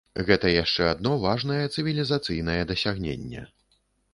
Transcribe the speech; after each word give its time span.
Гэта 0.27 0.53
яшчэ 0.53 0.87
адно 0.93 1.11
важнае 1.25 1.61
цывілізацыйнае 1.75 2.59
дасягненне. 2.73 3.41